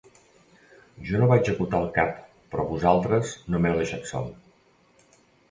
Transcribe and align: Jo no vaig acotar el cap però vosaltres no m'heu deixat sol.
Jo 1.09 1.19
no 1.23 1.27
vaig 1.31 1.51
acotar 1.53 1.81
el 1.83 1.91
cap 1.97 2.15
però 2.55 2.65
vosaltres 2.73 3.35
no 3.53 3.61
m'heu 3.67 3.79
deixat 3.83 4.11
sol. 4.15 4.29